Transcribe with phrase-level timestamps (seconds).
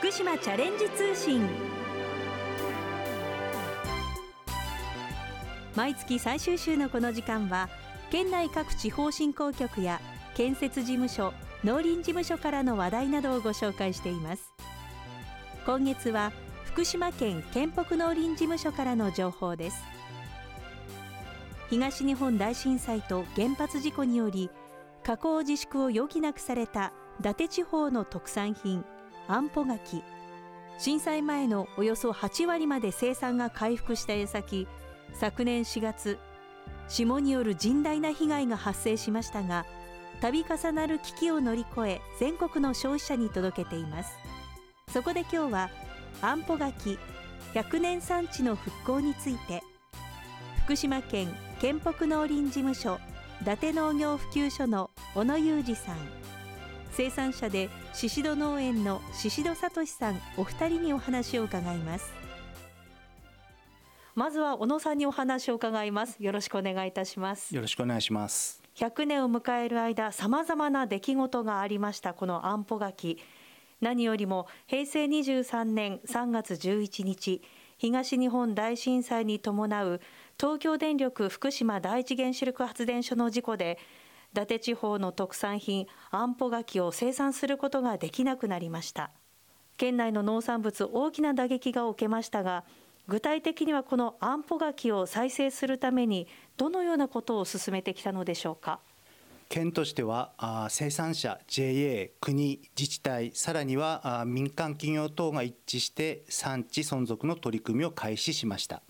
[0.00, 1.46] 福島チャレンジ通信。
[5.76, 7.68] 毎月最終週のこの時間は
[8.10, 10.00] 県内各地方振興局や
[10.34, 11.34] 建設事務所
[11.64, 14.54] 農林事務所からの話題などをご紹介しています。
[15.66, 16.32] 今月は
[16.64, 19.84] 福島県県北農林事務所からの情報です。
[21.68, 24.48] 東日本大震災と原発事故により
[25.04, 28.82] 加工自粛を余儀なくされた伊達地方の特産品
[29.32, 30.02] あんぽ柿
[30.76, 34.66] 震災前のおよそ8割まで生産が回復した矢先
[35.14, 36.18] 昨年4月
[36.88, 39.66] 霜による甚大な被害が発生しましたが
[40.20, 44.18] 度重なる危機を乗り越え全国の消費者に届けています。
[44.92, 45.70] そこで今日は
[46.20, 46.98] あんぽ柿
[47.54, 49.62] 100年産地の復興について
[50.64, 52.98] 福島県県北農林事務所
[53.40, 56.19] 伊達農業普及所の小野裕二さん
[56.92, 62.12] 生産者で宍戸農園の宍戸聡さんお二人にお話を伺います。
[64.14, 66.22] まずは小野さんにお話を伺います。
[66.22, 67.54] よろしくお願いいたします。
[67.54, 68.60] よろしくお願いします。
[68.76, 73.18] 100年を迎える間様々な出来事がありましたこのあんぽ柿
[73.80, 77.42] 何よりも平成23年3月11日
[77.78, 80.00] 東日本大震災に伴う
[80.38, 83.78] 東京電力福島第一原子力発電所の事故で
[84.32, 89.10] 伊達地方の特産品あんぽ柿を生産することができなくなりました。
[89.76, 92.64] 県内の農産物大きな打撃が受けましたが
[93.08, 98.78] 具体的にはこのあんぽ柿を再生するためにどのようなことを進めてきたのでしょうか？
[99.48, 108.80] 県としては生産者 JA 国自治体さらには民間企業等が一致して産地存続の取り組みを開始しました。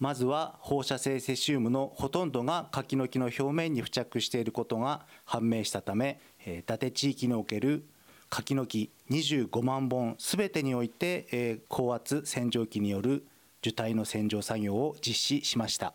[0.00, 7.84] まずは放射性セシウムのほとんどが柿の木の表面に付着していることが判明したため伊達地域における
[8.30, 13.26] 柿の木25万本すべてにおいて高圧洗浄機による
[13.60, 15.92] 樹体の洗浄作業を実施しました。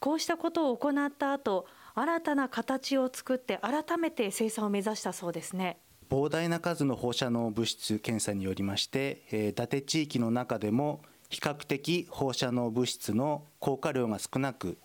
[0.00, 5.78] こうしたことを行った後新たな形を作って改めて生産を目指したそうですね。
[6.10, 14.78] 膨大な数の放射能物質検査によりまして、伊達地域の中でも比較的放射能物質の効果量が少なく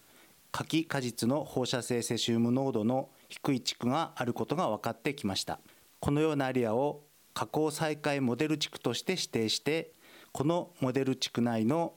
[0.51, 5.59] 柿果実の放射性セシウム濃度の低い地区があることが分かってきました。
[5.99, 7.03] このようなエリアを
[7.33, 9.93] 加工再開モデル地区として指定して
[10.31, 11.93] このモデル地区内の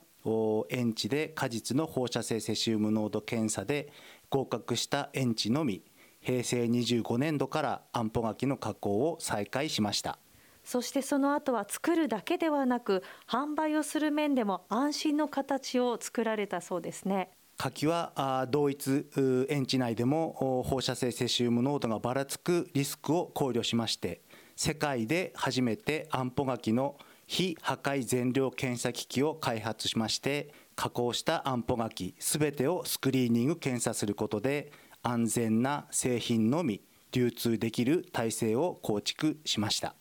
[0.71, 3.93] 園地で果実の放射性セシウム濃度検査で
[4.31, 5.83] 合格した園地のみ
[6.21, 10.19] 平成25年度から安保柿の加工を再開しました。
[10.65, 17.31] そしてその後は作るだけではなく販売をする面でも安心の形を作られたそうですね。
[17.57, 19.07] 柿は同一
[19.49, 24.23] 園地内でも放射性セシウム濃度がばらつくリスクを考慮しまして
[24.57, 26.97] 世界で初めて安保柿の
[27.27, 36.83] 非破壊全量検査機器を開発しまして加工した安保柿すべてをスクリーニング検査することで安全な製品のみ
[37.13, 39.95] 流通できる体制を構築しました。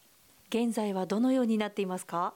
[0.53, 2.36] 現在はどのようになっていますか？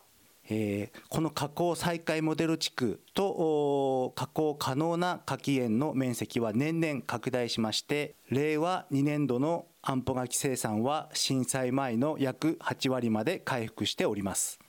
[0.49, 14.59] えー、この加工再開モデル地区と加工可能な柿園の面積は年々拡大しまして令和2年度の安保柿生産は震災前の約8割まで回復しております。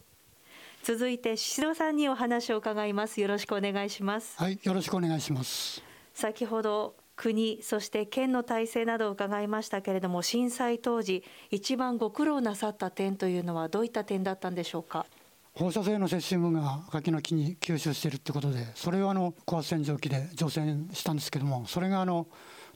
[0.82, 3.20] 続いて宍戸さんにお話を伺います。
[3.22, 4.36] よろしくお願いします。
[4.36, 5.82] はいよろしくお願いします。
[6.12, 15.04] 先ほど国そして県の体制などを伺いましたけれども震災当時一番ご苦労なさった点というのはどういった点だったんでしょうか？
[15.52, 22.28] 放射性のセシウムが柿の木に吸収しているってことでそれをあの高圧洗浄機で除染したんですけどもそれがあの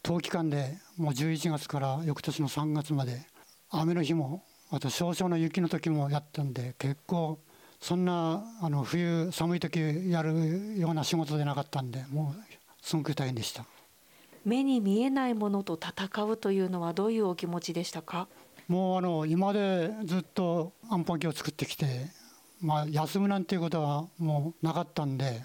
[0.02, 3.22] 冬期間でもう11月から翌年の3月まで
[3.70, 4.42] 雨の日も
[4.72, 7.38] あと少々の雪の時もやったんで結構
[7.80, 9.78] そんなあの冬寒い時
[10.10, 12.42] やるような仕事でなかったんでもう
[12.84, 13.64] すごく大変でした。
[14.44, 18.28] 目に見えないものと戦うというのはどういうお気持ちでしたか？
[18.68, 22.06] もうあの今までずっと安保機を作ってきて、
[22.60, 25.42] まあ、休むなんていうことはもうなかったんで、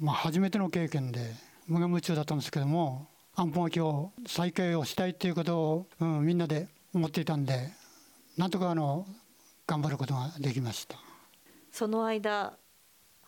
[0.00, 1.20] まあ、初めての経験で
[1.66, 7.70] 無我夢中だったんですけども安保機を再開をしたいということを、うん、みんなで思っていたんで
[8.36, 9.06] なんとかあの
[9.66, 10.96] 頑張ることができました。
[11.70, 12.54] その間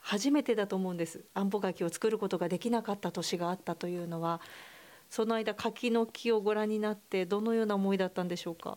[0.01, 1.25] 初めてだと思うんです。
[1.35, 4.41] 安保柿を作ることができなかった年があったというのは
[5.11, 8.77] その間柿の木をご覧になってどのような思いだったんでしょうか？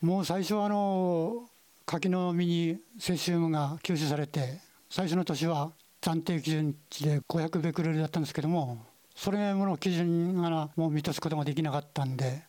[0.00, 1.48] もう最初はあの
[1.86, 4.60] 柿の実にセシウムが吸収されて
[4.90, 8.84] 最初の年は暫定基準値で500ベクレルだったんですけども
[9.14, 12.42] それもの基準がもう満たすことができなかったんで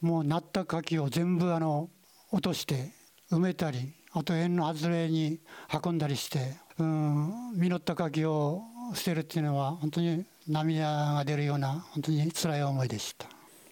[0.00, 1.90] もうなった柿を全部あの
[2.30, 2.92] 落として
[3.30, 5.40] 埋めたりあと園の外れに
[5.84, 8.62] 運んだりしてうん実った柿を
[8.94, 13.26] 捨てるっていうのは本当に涙が出るような本当に辛い思いでした。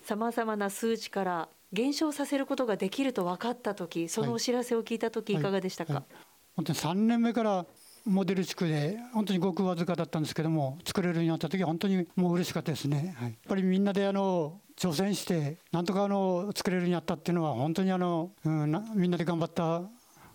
[0.05, 5.39] さまざまな数値から減少させることができると分かった時そのお知らせを聞いた時い。
[5.39, 6.03] かがでしたか、はい。
[6.03, 6.27] はいはい、
[6.57, 7.67] 本当に3年目から
[8.05, 19.83] モデル地区で本当にごくわずかだったんですけども作れるようになった時は本当にもう嬉しかったですね、はい、やっぱりみんなであの挑戦してなんとかあの作れるようになったっていうのは本当にあの、うん、みんなで頑張った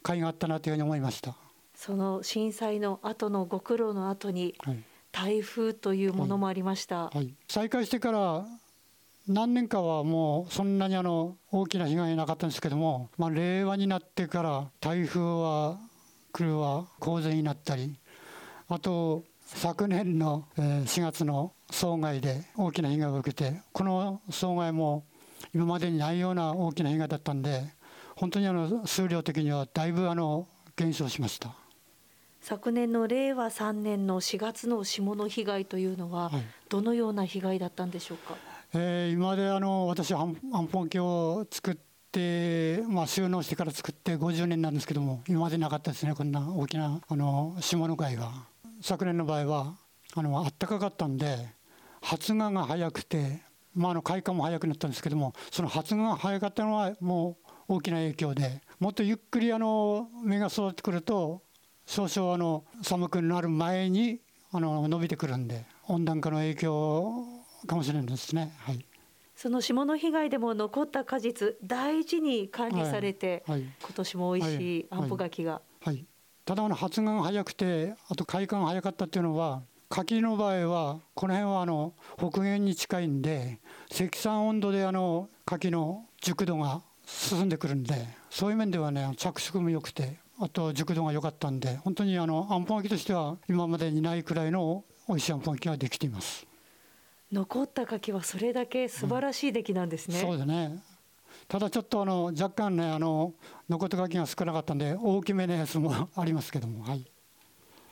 [0.03, 1.35] 甲斐があったなというふうに思いました。
[1.75, 4.55] その震災の後のご苦労の後に、
[5.11, 7.17] 台風というものもありました、はい。
[7.17, 8.45] はい、再開してから
[9.27, 15.77] 何年かはもうそんなにあの大きな被害なかったんですけども、まあ、令和になってから台風は
[16.33, 17.95] 来るは洪水になったり
[18.67, 25.03] あと昨年の4月の損害で大きな被害を受けてこの損害も
[25.53, 27.63] 今までにないような大きな被害だったんで
[28.15, 31.60] 本当にあの数量的にはだいぶあの減少しました。
[32.41, 36.31] 昨年の令和3年の4月の霜の被害というのは、
[36.69, 38.35] どのような被害だったんでしょうか、
[38.73, 40.35] えー、今まであの私は安
[40.71, 41.75] 保機を作っ
[42.11, 48.31] て、まあ、収納してから作って50年なんですけども今までなかったですねこんな大きなあの下の貝が。
[48.81, 49.75] 昨年の場合は
[50.15, 51.49] あの暖かかったんで
[52.01, 53.43] 発芽が早くて、
[53.75, 57.37] まあ、あの開花も早くなったんですけどもその発芽が早かったのはも
[57.69, 61.43] う大きな影響でもっとゆっくりあの芽が育ってくると
[61.91, 64.21] 少々あの寒くなる前に
[64.53, 67.25] あの伸びてくるんで温暖化の影響
[67.67, 68.53] かもしれないですね。
[68.59, 68.85] はい。
[69.35, 73.59] その霜の被害でも残った果実大事に管理されて、はい。
[73.59, 76.05] はい、今年も美味しいあんぽ柿が、はい、
[76.45, 83.59] ただあの発芽が早くてあと開花が早かったっていうのは柿の場合はこの辺はあの北限に近いんで
[83.91, 96.47] 積算温度であの柿の熟度が進んでくるんでそういう面ではね着色も良くてあと熟度が良かったんで本当にあのあんぽ柿としては今までにないくらいの美味しいあんぽ柿ができています。
[97.31, 100.19] 残った柿はそれだけ素晴らしい出来なんですね。
[100.19, 100.83] うん、そうですね
[101.47, 103.33] ただちょっとあの若干ねあの
[103.69, 107.05] 残った柿が少なかったんで大きめのやつもありますけども、はい、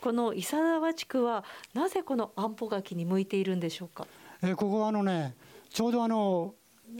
[0.00, 4.06] この伊佐沢地区はなぜこのあんぽ柿に向いているんでしょうか、
[4.42, 5.34] えー、ここはあのね
[5.70, 6.54] ちょうどあの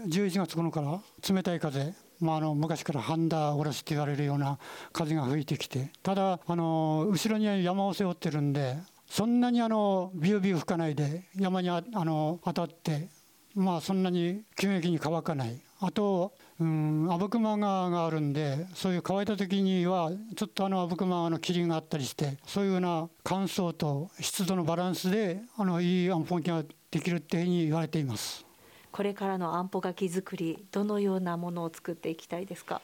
[0.07, 4.59] 11月頃から冷たい風まあ、あの昔からハンダおろしって言われるような
[4.93, 8.77] 風が吹いてきてただあの後ろに山を背負ってるんで
[9.09, 13.09] そんなにあのビュービュー吹かないで山にあの当たって
[13.55, 15.61] まあそんなに急激に乾かない。
[15.83, 28.45] あとうん阿武隈川があるんでそういう乾いた時にはちょっとあの阿武隈川の霧があったりしてそういうような乾燥と湿度のバランスであのいいあんぽ柿ができるっていうふうに言われています。
[28.93, 32.81] これからのあんぽ柿作りどのようなものを作っていきたいですか？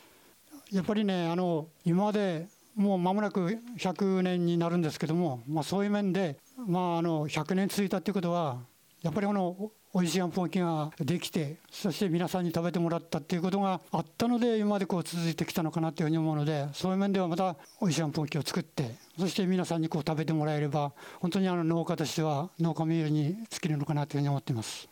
[0.70, 6.36] やっぱりねあの今までもう間もなく100年になるんですけども、まあ、そういう面で、
[6.66, 8.58] まあ、あの100年続いたということは
[9.02, 24.86] やっぱりこの美味しいあんぽ柿ができてそして皆さんに食べてもらったっていうことがあったので今までこう続いてきたのかなというふうに思うのでそういう面ではまた美味しいあんぽ柿を作ってそして皆さんにこう食べてもらえれば本当にあの農家としては農家名誉に尽きるのかなというふうに思っています。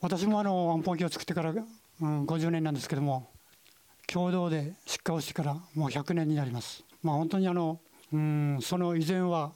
[0.00, 1.54] 私もあのあんぽ柿を作ってから、う
[2.06, 3.28] ん、50年なんですけども
[4.06, 6.82] 共同で出荷をしてからもう100年になります。
[7.02, 7.80] まあ、本当にあの
[8.12, 9.52] うんその以前は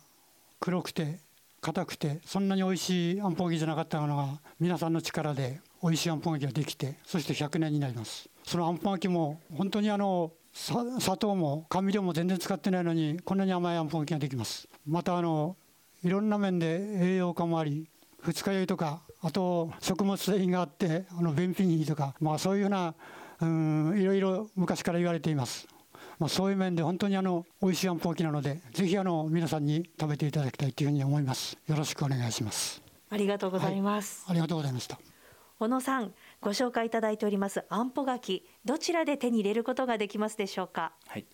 [0.60, 1.20] 黒くて
[1.60, 8.28] 硬くてそんなに美味しいあんぽ柿じゃなかったのが皆さんの力で美味しいあんぽ柿ができてそして100年になります。
[8.44, 14.68] そのあんぽ柿も本当にあの砂糖も甘味料も全然使ってないのにこんなに甘いあんぽ柿ができます。
[14.86, 15.56] またあの
[16.04, 17.88] いろんな面で栄養価もあり
[18.22, 22.94] 二日酔いとかあと食物繊維があってあの便秘にいいとか、まあ、そういうような
[23.40, 25.66] うんいろいろ昔から言われています。
[26.18, 31.58] まあ、そういう面で本当にあの美味しいあんぽ柿なのでぜひあの皆さんに食べていただきたいというふうに思います。
[31.66, 32.80] よろしくお願いします。
[33.10, 34.98] ありがとうございます、はい、ありがとうございました。
[35.58, 40.92] 小野さんご紹介いただいておりますあんぽ柿どちらで手に入れることができますでしょうか？
[41.08, 41.26] はい。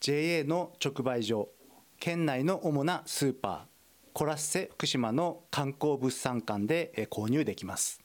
[0.00, 1.48] JA の直売所
[1.98, 3.73] 県内の主なスーパー
[4.14, 8.00] コラッセ福島の観光物産館で購入できます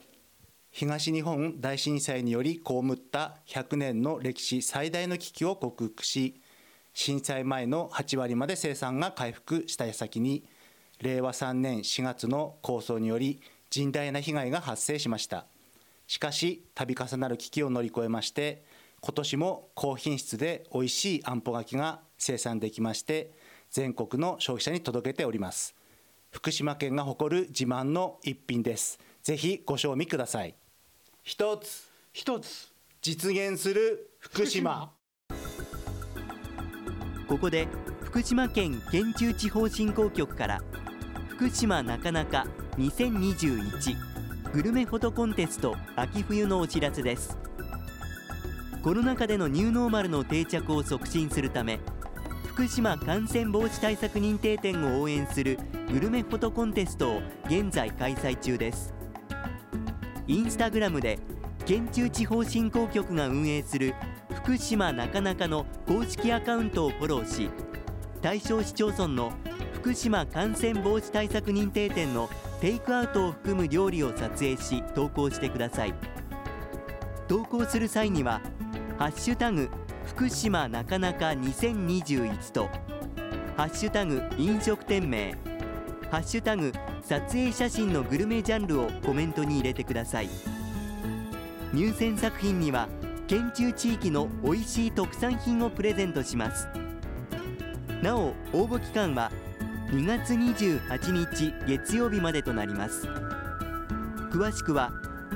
[0.71, 6.41] 東日本大震災により被った100年の歴史最大の危機を克服し
[6.95, 10.43] 震災前の8割まで生産が回復した矢先に
[10.99, 13.39] 令和3年4月の構想により
[13.69, 15.45] 甚大な被害が発生しました
[16.07, 18.63] しかし度重なる危機を乗り越えまして
[18.99, 23.29] 今年も高品質で美味しいあんぽ柿が生産できまして
[23.69, 25.78] 全国の消費者に届けております。
[26.31, 28.99] 福島県が誇る自慢の一品です。
[29.23, 30.55] ぜひご賞味ください。
[31.23, 32.71] 一つ一つ
[33.01, 34.93] 実現する福島。
[37.27, 37.67] ここで
[38.03, 40.61] 福島県県中地方振興局から
[41.29, 43.95] 福島なかなか2021
[44.53, 47.37] グルメフォトコンテスト秋冬のお知らせです。
[48.81, 51.81] コロナ禍でのニューノーマルの定着を促進するため
[52.45, 55.59] 福島感染防止対策認定店を応援する
[55.91, 58.93] グルメフォトコンテストを現在開催中です。
[60.27, 61.17] インスタグラムで
[61.65, 63.95] 県中地方振興局が運営する
[64.35, 67.49] 福島なかなかの公式アカウントをフォローし
[68.21, 69.33] 対象市町村の
[69.73, 72.29] 福島感染防止対策認定店の
[72.61, 75.95] テイクアウトを含む料理を撮影し投稿してください。
[77.27, 78.41] 投稿する際には
[78.99, 79.71] ハッシュタグ
[80.05, 82.69] 福島なかなか2021と
[83.57, 85.35] ハッシュタグ飲食店名
[86.11, 86.73] ハッシュタグ
[87.03, 90.29] 撮影写真のグルメジャンルをコメントに入れてください。
[91.71, 92.89] 入選作品には
[93.27, 96.67] 県中地域の美味しい特産品をプレゼントします。
[98.01, 99.31] なお応募期間は
[99.91, 103.07] 2月28日月曜日までとなります。
[104.31, 104.91] 詳しくは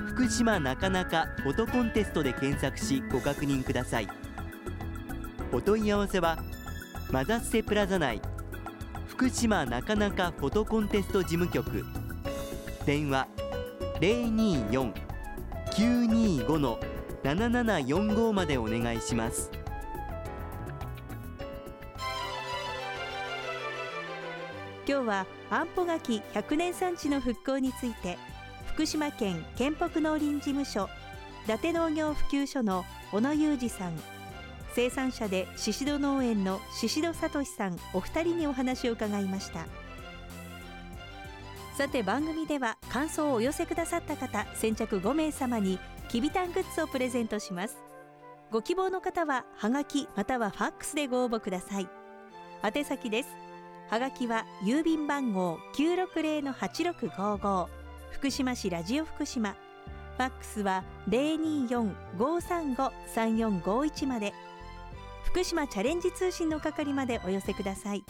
[0.08, 4.08] 福島なかなかフォトコンテストで検索しご確認ください。
[5.52, 6.40] お問い合わせは
[7.12, 8.20] マザッセプラザ内
[9.14, 11.86] 福島なかなかフォトコンテスト事務局。
[12.84, 13.28] 電話
[14.02, 16.80] 024-925の
[17.24, 19.52] 7745までお願いします。
[24.88, 28.18] 今日は安保柿100年産地の復興について
[28.66, 30.90] 福島県県北農林事務所
[31.46, 34.13] 伊達農業普及所の小野裕二さん。
[34.76, 39.68] 生産者で宍戸農園の宍戸聡さんお二人にお話を伺いました。
[41.78, 47.78] さて番組では感想をお寄せくださった方先着5名様にきびたんグッズをプレゼントします。
[48.52, 51.88] ご希望の方はハガキまたはファックスでご応募ください。
[52.64, 53.30] 宛先です。
[53.90, 57.68] はがきは郵便番号960-8655
[58.12, 59.54] 福島市ラジオ福島。
[59.54, 64.32] ファックスは024-535-3451まで。
[65.34, 68.04] 福島チャレンジ通信の係までお寄せください。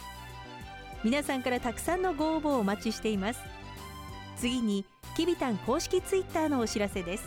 [1.06, 3.40] 皆さんからたくさんのご応募をお待ちしています。
[4.36, 7.24] 次にきびたん公式ツイッターのお知らせです。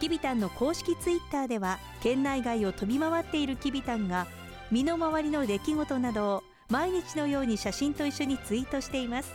[0.00, 4.26] きびたんの公式ツイッターでは県内外を飛び回っているきびたんが
[4.70, 9.30] 身の回りの出来事などを毎日のように写真と一緒にツイートしています。